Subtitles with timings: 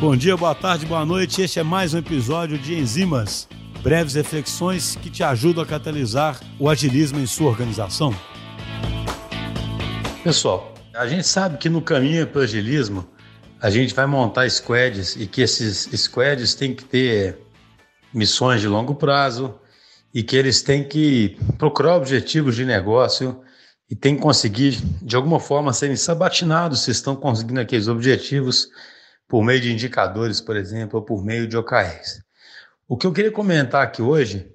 [0.00, 1.40] Bom dia, boa tarde, boa noite.
[1.40, 3.48] Este é mais um episódio de Enzimas,
[3.80, 8.14] breves reflexões que te ajudam a catalisar o agilismo em sua organização.
[10.22, 13.06] Pessoal, a gente sabe que no caminho para o agilismo,
[13.60, 17.38] a gente vai montar squads e que esses squads têm que ter
[18.12, 19.54] missões de longo prazo
[20.12, 23.40] e que eles têm que procurar objetivos de negócio
[23.88, 28.68] e têm que conseguir, de alguma forma, serem sabatinados se estão conseguindo aqueles objetivos
[29.34, 32.22] por meio de indicadores, por exemplo, ou por meio de OKRs.
[32.86, 34.48] O que eu queria comentar aqui hoje,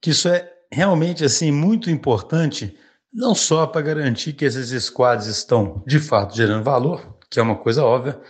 [0.00, 2.78] que isso é realmente assim muito importante,
[3.12, 7.56] não só para garantir que esses squads estão de fato gerando valor, que é uma
[7.56, 8.20] coisa óbvia,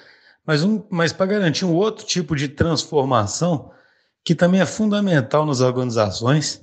[0.47, 3.71] mas, um, mas para garantir um outro tipo de transformação
[4.25, 6.63] que também é fundamental nas organizações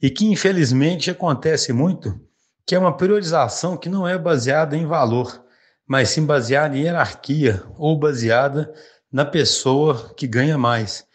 [0.00, 2.18] e que infelizmente acontece muito,
[2.66, 5.44] que é uma priorização que não é baseada em valor,
[5.88, 8.72] mas sim baseada em hierarquia ou baseada
[9.10, 11.06] na pessoa que ganha mais.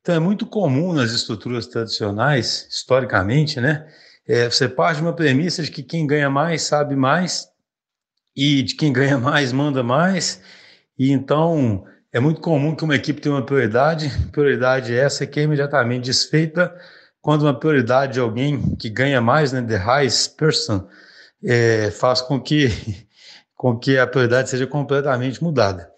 [0.00, 3.86] Então é muito comum nas estruturas tradicionais, historicamente, né?
[4.26, 7.48] É, você parte de uma premissa de que quem ganha mais sabe mais
[8.34, 10.40] e de quem ganha mais manda mais.
[10.98, 15.42] E então é muito comum que uma equipe tenha uma prioridade, prioridade essa que é
[15.42, 16.74] imediatamente desfeita
[17.20, 20.88] quando uma prioridade de alguém que ganha mais, né, the highest person,
[21.44, 22.68] é, faz com que
[23.62, 25.88] com que a prioridade seja completamente mudada.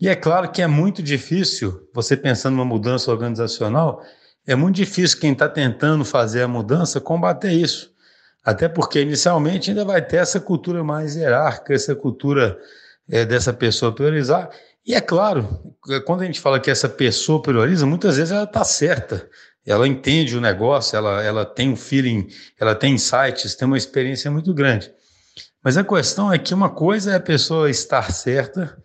[0.00, 4.00] E é claro que é muito difícil, você pensando numa mudança organizacional,
[4.46, 7.92] é muito difícil quem está tentando fazer a mudança combater isso.
[8.44, 12.56] Até porque inicialmente ainda vai ter essa cultura mais hierárquica, essa cultura
[13.10, 14.50] é, dessa pessoa priorizar.
[14.86, 15.74] E é claro,
[16.06, 19.28] quando a gente fala que essa pessoa prioriza, muitas vezes ela está certa,
[19.66, 22.28] ela entende o negócio, ela, ela tem um feeling,
[22.60, 24.96] ela tem insights, tem uma experiência muito grande.
[25.68, 28.82] Mas a questão é que uma coisa é a pessoa estar certa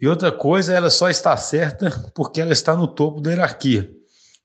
[0.00, 3.90] e outra coisa é ela só estar certa porque ela está no topo da hierarquia.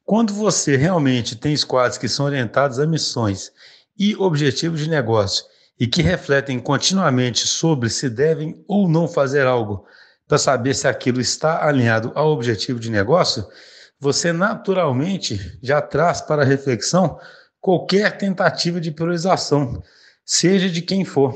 [0.04, 3.52] Quando você realmente tem squads que são orientados a missões
[3.96, 5.46] e objetivos de negócio
[5.80, 9.86] e que refletem continuamente sobre se devem ou não fazer algo
[10.28, 13.48] para saber se aquilo está alinhado ao objetivo de negócio,
[14.00, 17.20] você naturalmente já traz para reflexão
[17.62, 19.84] qualquer tentativa de priorização,
[20.26, 21.32] seja de quem for.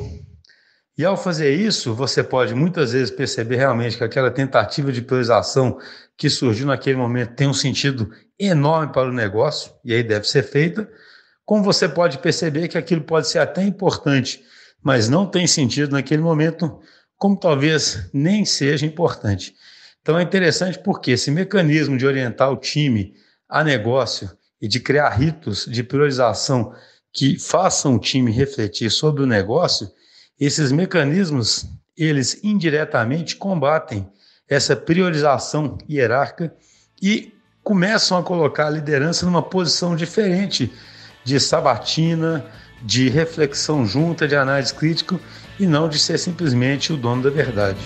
[1.00, 5.80] E ao fazer isso, você pode muitas vezes perceber realmente que aquela tentativa de priorização
[6.18, 10.44] que surgiu naquele momento tem um sentido enorme para o negócio, e aí deve ser
[10.44, 10.92] feita,
[11.46, 14.44] como você pode perceber que aquilo pode ser até importante,
[14.84, 16.82] mas não tem sentido naquele momento,
[17.16, 19.56] como talvez nem seja importante.
[20.02, 23.14] Então é interessante porque esse mecanismo de orientar o time
[23.48, 24.30] a negócio
[24.62, 26.74] e de criar ritos de priorização
[27.14, 29.90] que façam o time refletir sobre o negócio
[30.40, 31.68] esses mecanismos,
[31.98, 34.08] eles indiretamente combatem
[34.48, 36.54] essa priorização hierárquica
[37.02, 37.34] e
[37.64, 40.72] começam a colocar a liderança numa posição diferente
[41.24, 42.46] de sabatina,
[42.82, 45.20] de reflexão junta, de análise crítica
[45.60, 47.80] e não de ser simplesmente o dono da verdade.